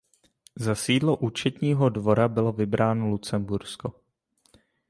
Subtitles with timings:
[0.55, 3.93] Za sídlo Účetního dvora bylo vybráno Lucembursko.